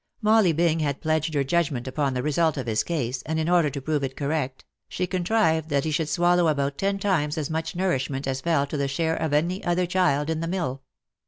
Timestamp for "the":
2.15-2.23, 8.77-8.87, 10.39-10.47